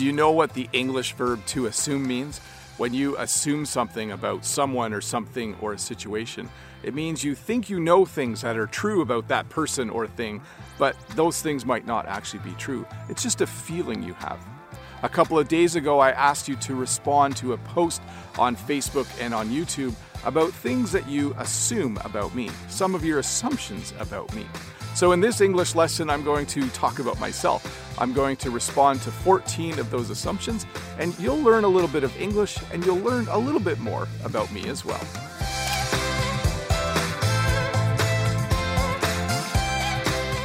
[0.00, 2.38] Do you know what the English verb to assume means?
[2.78, 6.48] When you assume something about someone or something or a situation,
[6.82, 10.40] it means you think you know things that are true about that person or thing,
[10.78, 12.86] but those things might not actually be true.
[13.10, 14.42] It's just a feeling you have.
[15.02, 18.00] A couple of days ago, I asked you to respond to a post
[18.38, 19.94] on Facebook and on YouTube
[20.24, 24.46] about things that you assume about me, some of your assumptions about me.
[24.94, 27.94] So, in this English lesson, I'm going to talk about myself.
[27.98, 30.66] I'm going to respond to 14 of those assumptions,
[30.98, 34.08] and you'll learn a little bit of English and you'll learn a little bit more
[34.24, 35.00] about me as well.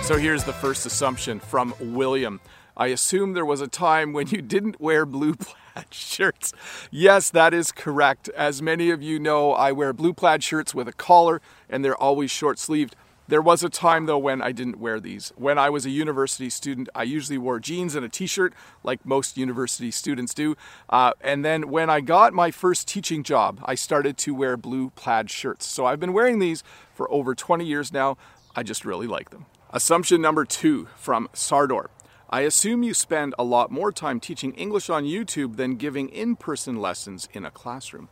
[0.03, 2.39] So, here's the first assumption from William.
[2.77, 5.34] I assume there was a time when you didn't wear blue
[5.75, 6.53] plaid shirts.
[6.91, 8.29] Yes, that is correct.
[8.29, 11.95] As many of you know, I wear blue plaid shirts with a collar and they're
[11.95, 12.95] always short sleeved.
[13.27, 15.34] There was a time though when I didn't wear these.
[15.35, 18.53] When I was a university student, I usually wore jeans and a t shirt,
[18.84, 20.55] like most university students do.
[20.89, 24.91] Uh, and then when I got my first teaching job, I started to wear blue
[24.91, 25.65] plaid shirts.
[25.65, 28.18] So I've been wearing these for over 20 years now.
[28.55, 29.48] I just really like them.
[29.71, 31.90] Assumption number two from Sardor.
[32.29, 36.35] I assume you spend a lot more time teaching English on YouTube than giving in
[36.35, 38.09] person lessons in a classroom.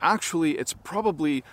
[0.00, 1.44] Actually, it's probably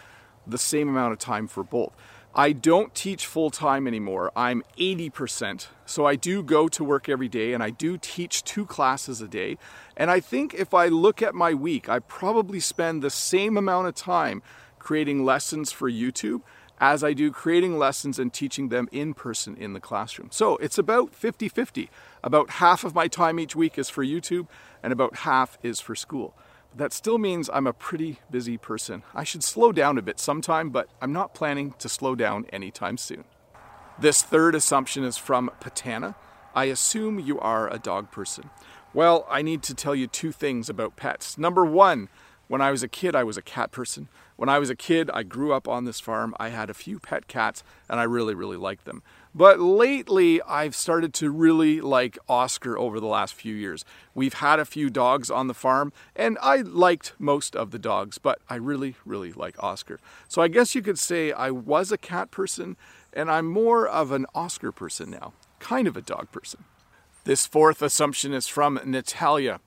[0.48, 1.94] the same amount of time for both.
[2.36, 4.32] I don't teach full time anymore.
[4.36, 5.68] I'm 80%.
[5.86, 9.28] So I do go to work every day and I do teach two classes a
[9.28, 9.58] day.
[9.98, 13.88] And I think if I look at my week, I probably spend the same amount
[13.88, 14.44] of time
[14.78, 16.42] creating lessons for YouTube
[16.80, 20.30] as I do creating lessons and teaching them in person in the classroom.
[20.32, 21.90] So it's about 50 50.
[22.24, 24.48] About half of my time each week is for YouTube
[24.84, 26.36] and about half is for school.
[26.76, 29.04] That still means I'm a pretty busy person.
[29.16, 32.98] I should slow down a bit sometime, but I'm not planning to slow down anytime
[32.98, 33.26] soon.
[34.00, 36.16] This third assumption is from Patana.
[36.56, 38.50] I assume you are a dog person.
[38.94, 41.38] Well, I need to tell you two things about pets.
[41.38, 42.08] Number one,
[42.48, 44.08] when I was a kid, I was a cat person.
[44.36, 46.34] When I was a kid, I grew up on this farm.
[46.40, 49.04] I had a few pet cats, and I really, really liked them.
[49.34, 53.86] But lately, I've started to really like Oscar over the last few years.
[54.16, 58.18] We've had a few dogs on the farm, and I liked most of the dogs,
[58.18, 60.00] but I really, really like Oscar.
[60.28, 62.76] So I guess you could say I was a cat person,
[63.14, 66.64] and I'm more of an Oscar person now, kind of a dog person.
[67.24, 69.60] This fourth assumption is from Natalia.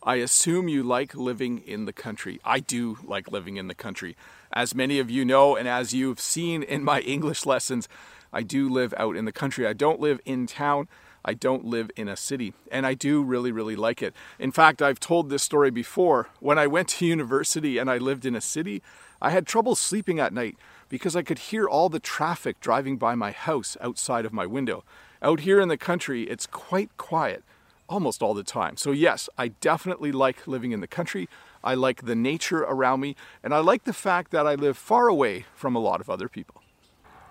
[0.00, 2.38] I assume you like living in the country.
[2.44, 4.16] I do like living in the country.
[4.52, 7.88] As many of you know, and as you've seen in my English lessons,
[8.32, 9.66] I do live out in the country.
[9.66, 10.88] I don't live in town.
[11.24, 12.54] I don't live in a city.
[12.70, 14.14] And I do really, really like it.
[14.38, 16.28] In fact, I've told this story before.
[16.40, 18.82] When I went to university and I lived in a city,
[19.20, 20.56] I had trouble sleeping at night
[20.88, 24.84] because I could hear all the traffic driving by my house outside of my window.
[25.20, 27.42] Out here in the country, it's quite quiet
[27.88, 28.76] almost all the time.
[28.76, 31.28] So, yes, I definitely like living in the country.
[31.64, 35.08] I like the nature around me, and I like the fact that I live far
[35.08, 36.57] away from a lot of other people.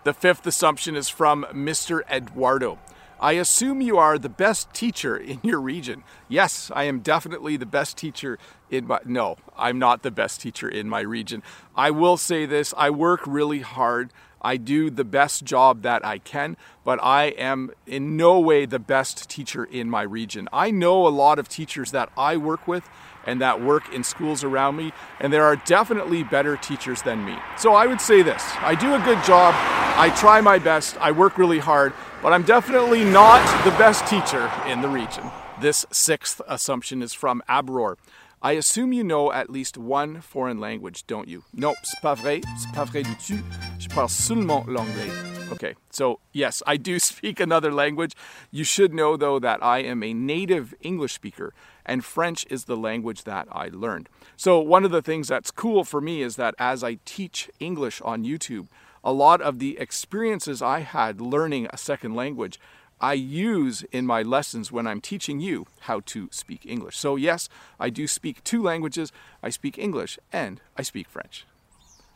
[0.08, 2.02] The fifth assumption is from Mr.
[2.10, 2.80] Eduardo.
[3.20, 6.06] I assume you are the best teacher in your region.
[6.30, 10.70] Yes, I am definitely the best teacher in my No, I'm not the best teacher
[10.70, 11.44] in my region.
[11.76, 14.14] I will say this, I work really hard
[14.48, 18.80] I do the best job that I can, but I am in no way the
[18.80, 20.48] best teacher in my region.
[20.54, 22.88] I know a lot of teachers that I work with
[23.26, 27.36] and that work in schools around me, and there are definitely better teachers than me.
[27.58, 29.54] So I would say this I do a good job,
[29.98, 31.92] I try my best, I work really hard,
[32.22, 35.30] but I'm definitely not the best teacher in the region.
[35.60, 37.96] This sixth assumption is from Abror.
[38.44, 41.46] I assume you know at least one foreign language, don't you?
[41.52, 43.44] No, c'est pas vrai, c'est pas vrai du tout.
[43.80, 45.10] Je parle seulement l'anglais.
[45.52, 48.14] Okay, so yes, I do speak another language.
[48.52, 51.56] You should know though that I am a native English speaker
[51.88, 54.10] and French is the language that I learned.
[54.36, 58.00] So one of the things that's cool for me is that as I teach English
[58.02, 58.68] on YouTube,
[59.04, 62.60] a lot of the experiences I had learning a second language
[63.00, 66.98] I use in my lessons when I'm teaching you how to speak English.
[66.98, 67.48] So, yes,
[67.80, 69.12] I do speak two languages
[69.44, 71.46] I speak English and I speak French.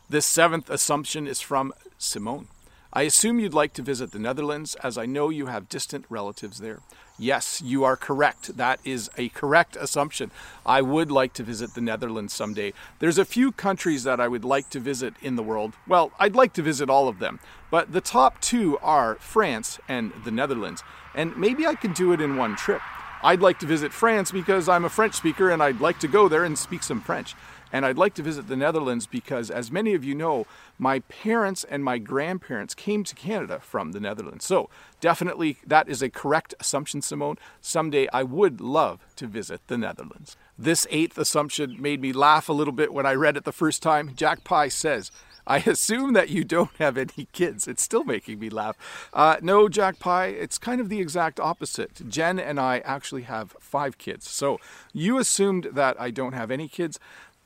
[0.10, 2.48] This seventh assumption is from Simone.
[2.93, 6.59] I assume you'd like to visit the Netherlands as I know you have distant relatives
[6.59, 6.79] there.
[7.17, 8.57] Yes, you are correct.
[8.57, 10.29] That is a correct assumption.
[10.65, 12.73] I would like to visit the Netherlands someday.
[12.99, 15.73] There's a few countries that I would like to visit in the world.
[15.88, 17.39] Well, I'd like to visit all of them,
[17.69, 20.83] but the top two are France and the Netherlands.
[21.15, 22.81] And maybe I can do it in one trip.
[23.23, 26.27] I'd like to visit France because I'm a French speaker and I'd like to go
[26.27, 27.35] there and speak some French.
[27.71, 30.45] And I'd like to visit the Netherlands because, as many of you know,
[30.77, 34.45] my parents and my grandparents came to Canada from the Netherlands.
[34.45, 34.69] So,
[35.00, 37.38] definitely, that is a correct assumption, Simone.
[37.62, 40.35] Someday I would love to visit the Netherlands.
[40.57, 43.81] This eighth assumption made me laugh a little bit when I read it the first
[43.81, 44.12] time.
[44.15, 45.12] Jack Pie says,
[45.47, 47.67] I assume that you don't have any kids.
[47.67, 49.09] It's still making me laugh.
[49.13, 52.07] Uh, no, Jack Pie, it's kind of the exact opposite.
[52.07, 54.29] Jen and I actually have five kids.
[54.29, 54.59] So
[54.94, 57.00] you assumed that I don't have any kids,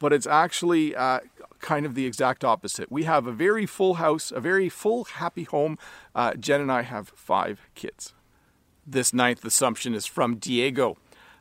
[0.05, 1.19] but it's actually uh,
[1.61, 2.91] kind of the exact opposite.
[2.91, 5.79] We have a very full house, a very full, happy home.
[6.13, 8.13] Uh, Jen and I have five kids.
[8.85, 10.97] This ninth assumption is from Diego.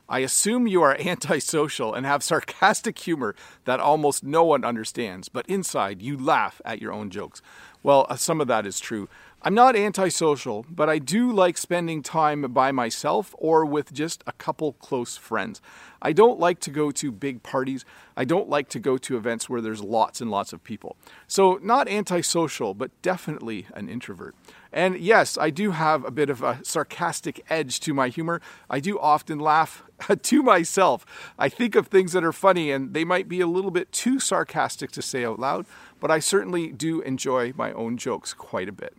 [0.09, 3.35] I assume you are antisocial and have sarcastic humor
[3.67, 7.43] that almost no one understands, but inside you laugh at your own jokes.
[7.83, 9.11] Well, uh, some of that is true.
[9.47, 14.33] I'm not antisocial, but I do like spending time by myself or with just a
[14.33, 15.61] couple close friends.
[16.01, 17.85] I don't like to go to big parties.
[18.17, 20.97] I don't like to go to events where there's lots and lots of people.
[21.27, 24.35] So, not antisocial, but definitely an introvert.
[24.73, 28.41] And yes, I do have a bit of a sarcastic edge to my humor.
[28.71, 29.83] I do often laugh
[30.23, 31.05] to myself.
[31.39, 34.19] I think of things that are funny and they might be a little bit too
[34.19, 35.67] sarcastic to say out loud,
[36.01, 38.95] but I certainly do enjoy my own jokes quite a bit.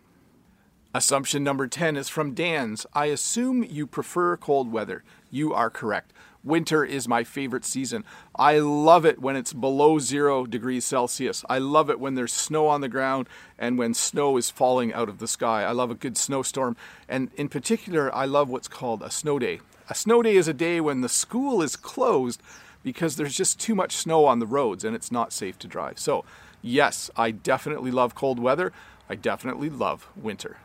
[0.94, 2.86] Assumption number 10 is from Dan's.
[2.94, 5.04] I assume you prefer cold weather.
[5.30, 6.12] You are correct.
[6.42, 8.04] Winter is my favorite season.
[8.36, 11.44] I love it when it's below zero degrees Celsius.
[11.48, 13.28] I love it when there's snow on the ground
[13.58, 15.64] and when snow is falling out of the sky.
[15.64, 16.76] I love a good snowstorm.
[17.08, 19.60] And in particular, I love what's called a snow day.
[19.90, 22.40] A snow day is a day when the school is closed
[22.84, 25.98] because there's just too much snow on the roads and it's not safe to drive.
[25.98, 26.24] So,
[26.62, 28.72] yes, I definitely love cold weather.
[29.10, 30.58] I definitely love winter.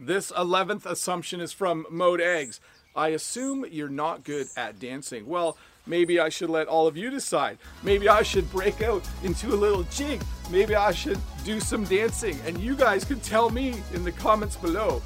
[0.00, 2.60] This 11th assumption is from Mode Eggs.
[2.94, 5.26] I assume you're not good at dancing.
[5.26, 5.58] Well,
[5.88, 7.58] maybe I should let all of you decide.
[7.82, 10.22] Maybe I should break out into a little jig.
[10.52, 12.38] Maybe I should do some dancing.
[12.46, 15.02] And you guys can tell me in the comments below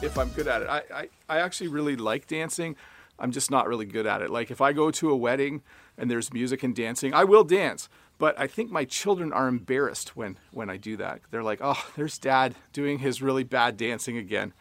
[0.00, 0.68] if I'm good at it.
[0.68, 2.76] I, I, I actually really like dancing.
[3.18, 4.30] I'm just not really good at it.
[4.30, 5.62] Like if I go to a wedding
[5.98, 7.88] and there's music and dancing, I will dance.
[8.20, 11.22] But I think my children are embarrassed when, when I do that.
[11.30, 14.52] They're like, oh, there's dad doing his really bad dancing again.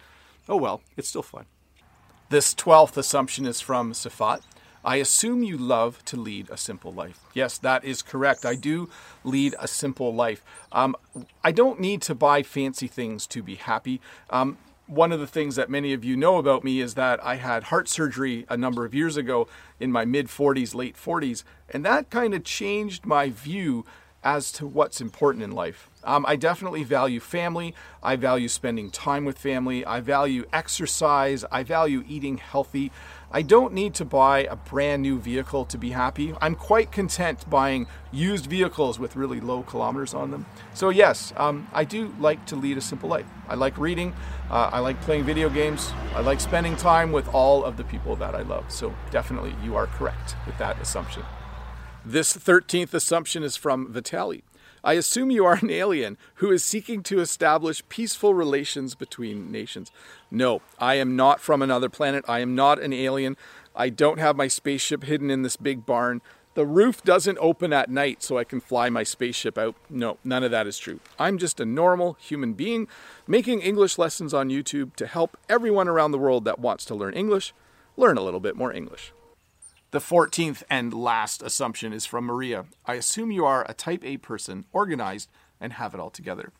[0.47, 1.45] Oh well, it's still fun.
[2.29, 4.41] This 12th assumption is from Safat.
[4.83, 7.19] I assume you love to lead a simple life.
[7.33, 8.45] Yes, that is correct.
[8.45, 8.89] I do
[9.25, 10.41] lead a simple life.
[10.71, 10.95] Um,
[11.44, 14.00] I don't need to buy fancy things to be happy.
[14.29, 14.57] Um,
[14.89, 17.65] one of the things that many of you know about me is that I had
[17.65, 19.47] heart surgery a number of years ago
[19.80, 23.86] in my mid 40s, late 40s, and that kind of changed my view
[24.24, 25.89] as to what's important in life.
[26.03, 27.75] Um, I definitely value family.
[28.01, 29.86] I value spending time with family.
[29.86, 31.45] I value exercise.
[31.51, 32.91] I value eating healthy.
[33.31, 36.33] I don't need to buy a brand new vehicle to be happy.
[36.41, 40.47] I'm quite content buying used vehicles with really low kilometers on them.
[40.73, 43.27] So, yes, um, I do like to lead a simple life.
[43.47, 44.15] I like reading.
[44.49, 45.91] Uh, I like playing video games.
[46.15, 48.71] I like spending time with all of the people that I love.
[48.71, 51.21] So, definitely, you are correct with that assumption.
[52.03, 54.43] This 13th assumption is from Vitali.
[54.83, 59.91] I assume you are an alien who is seeking to establish peaceful relations between nations.
[60.31, 62.25] No, I am not from another planet.
[62.27, 63.37] I am not an alien.
[63.75, 66.21] I don't have my spaceship hidden in this big barn.
[66.55, 69.75] The roof doesn't open at night so I can fly my spaceship out.
[69.89, 70.99] No, none of that is true.
[71.17, 72.87] I'm just a normal human being
[73.27, 77.13] making English lessons on YouTube to help everyone around the world that wants to learn
[77.13, 77.53] English
[77.99, 79.13] learn a little bit more English.
[79.91, 82.65] The 14th and last assumption is from Maria.
[82.86, 86.51] I assume you are a type A person, organized, and have it all together.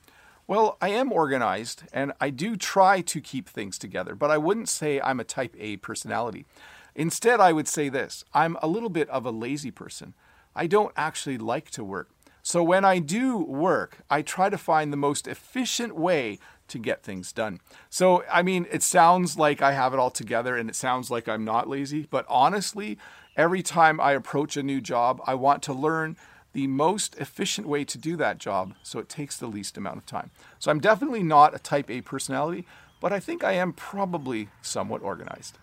[0.48, 4.68] Well, I am organized and I do try to keep things together, but I wouldn't
[4.68, 6.48] say I'm a type A personality.
[6.96, 10.16] Instead, I would say this I'm a little bit of a lazy person.
[10.56, 12.10] I don't actually like to work.
[12.42, 17.04] So when I do work, I try to find the most efficient way to get
[17.04, 17.60] things done.
[17.90, 21.28] So, I mean, it sounds like I have it all together and it sounds like
[21.28, 22.98] I'm not lazy, but honestly,
[23.40, 26.18] every time I approach a new job, I want to learn
[26.52, 30.06] the most efficient way to do that job so it takes the least amount of
[30.06, 30.30] time.
[30.60, 32.68] So, I'm definitely not a type A personality,
[33.00, 35.58] but I think I am probably somewhat organized.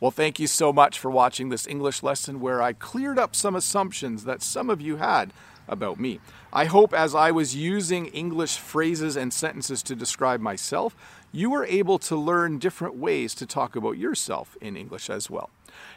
[0.00, 3.54] Well, thank you so much for watching this English lesson where I cleared up some
[3.54, 5.32] assumptions that some of you had
[5.68, 6.20] about me.
[6.52, 10.96] I hope as I was using English phrases and sentences to describe myself,
[11.36, 15.50] you were able to learn different ways to talk about yourself in English as well.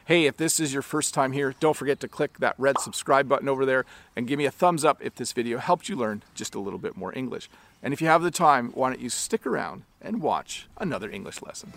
[0.04, 3.30] Hey, if this is your first time here, don't forget to click that red subscribe
[3.30, 3.86] button over there
[4.18, 6.78] and give me a thumbs up if this video helped you learn just a little
[6.78, 7.50] bit more English.
[7.82, 11.42] And if you have the time, why don't you stick around and watch another English
[11.42, 11.72] lesson.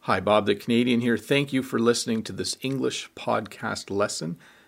[0.00, 1.16] Hi, Bob the Canadian here.
[1.16, 4.36] Thank you for listening to this English podcast lesson.